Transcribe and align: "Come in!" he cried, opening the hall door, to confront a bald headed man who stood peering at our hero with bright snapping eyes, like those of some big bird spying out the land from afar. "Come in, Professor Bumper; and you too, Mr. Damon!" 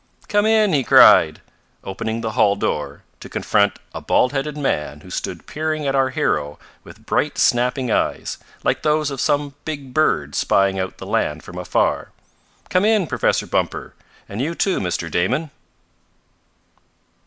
"Come 0.27 0.47
in!" 0.47 0.73
he 0.73 0.83
cried, 0.83 1.41
opening 1.83 2.21
the 2.21 2.31
hall 2.31 2.55
door, 2.55 3.03
to 3.19 3.29
confront 3.29 3.77
a 3.93 4.01
bald 4.01 4.31
headed 4.33 4.57
man 4.57 5.01
who 5.01 5.11
stood 5.11 5.45
peering 5.45 5.85
at 5.85 5.93
our 5.93 6.09
hero 6.09 6.57
with 6.83 7.05
bright 7.05 7.37
snapping 7.37 7.91
eyes, 7.91 8.39
like 8.63 8.81
those 8.81 9.11
of 9.11 9.21
some 9.21 9.53
big 9.63 9.93
bird 9.93 10.33
spying 10.33 10.79
out 10.79 10.97
the 10.97 11.05
land 11.05 11.43
from 11.43 11.59
afar. 11.59 12.09
"Come 12.67 12.83
in, 12.83 13.05
Professor 13.05 13.45
Bumper; 13.45 13.93
and 14.27 14.41
you 14.41 14.55
too, 14.55 14.79
Mr. 14.79 15.11
Damon!" 15.11 15.51